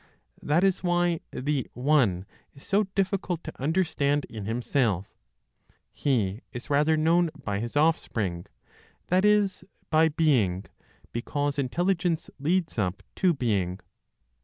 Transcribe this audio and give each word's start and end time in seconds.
That 0.41 0.63
is 0.63 0.83
why 0.83 1.19
the 1.29 1.69
One 1.75 2.25
is 2.55 2.65
so 2.65 2.85
difficult 2.95 3.43
to 3.43 3.53
understand 3.61 4.25
in 4.31 4.45
Himself; 4.45 5.15
He 5.93 6.41
is 6.51 6.71
rather 6.71 6.97
known 6.97 7.29
by 7.43 7.59
His 7.59 7.75
offspring; 7.75 8.47
that 9.09 9.23
is, 9.25 9.63
by 9.91 10.09
Being, 10.09 10.65
because 11.11 11.59
Intelligence 11.59 12.31
leads 12.39 12.79
up 12.79 13.03
to 13.17 13.31
Being. 13.35 13.79